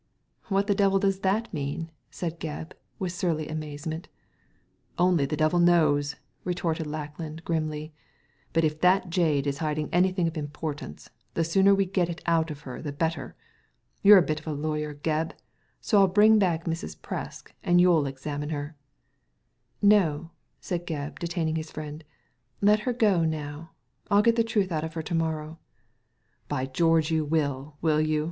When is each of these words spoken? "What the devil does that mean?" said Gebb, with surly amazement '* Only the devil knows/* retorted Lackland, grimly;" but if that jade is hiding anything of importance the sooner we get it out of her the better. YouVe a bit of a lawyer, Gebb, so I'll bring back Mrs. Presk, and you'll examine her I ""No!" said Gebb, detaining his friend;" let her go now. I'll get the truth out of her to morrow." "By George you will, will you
"What 0.49 0.65
the 0.65 0.73
devil 0.73 0.97
does 0.97 1.19
that 1.19 1.53
mean?" 1.53 1.91
said 2.09 2.39
Gebb, 2.39 2.71
with 2.97 3.11
surly 3.11 3.47
amazement 3.47 4.07
'* 4.53 4.97
Only 5.07 5.27
the 5.27 5.37
devil 5.37 5.59
knows/* 5.59 6.15
retorted 6.43 6.87
Lackland, 6.87 7.45
grimly;" 7.45 7.93
but 8.51 8.63
if 8.63 8.81
that 8.81 9.11
jade 9.11 9.45
is 9.45 9.59
hiding 9.59 9.89
anything 9.93 10.27
of 10.27 10.35
importance 10.37 11.11
the 11.35 11.43
sooner 11.43 11.75
we 11.75 11.85
get 11.85 12.09
it 12.09 12.19
out 12.25 12.49
of 12.49 12.61
her 12.61 12.81
the 12.81 12.91
better. 12.91 13.35
YouVe 14.03 14.17
a 14.17 14.21
bit 14.25 14.39
of 14.39 14.47
a 14.47 14.53
lawyer, 14.53 14.95
Gebb, 14.95 15.33
so 15.81 15.99
I'll 15.99 16.07
bring 16.07 16.39
back 16.39 16.63
Mrs. 16.65 16.97
Presk, 16.97 17.51
and 17.63 17.79
you'll 17.79 18.07
examine 18.07 18.49
her 18.49 18.75
I 18.75 18.81
""No!" 19.85 20.31
said 20.59 20.87
Gebb, 20.87 21.19
detaining 21.19 21.57
his 21.57 21.69
friend;" 21.69 22.03
let 22.59 22.79
her 22.89 22.93
go 22.93 23.23
now. 23.23 23.69
I'll 24.09 24.23
get 24.23 24.35
the 24.35 24.43
truth 24.43 24.71
out 24.71 24.83
of 24.83 24.95
her 24.95 25.03
to 25.03 25.13
morrow." 25.13 25.59
"By 26.47 26.65
George 26.65 27.11
you 27.11 27.23
will, 27.23 27.77
will 27.83 28.01
you 28.01 28.19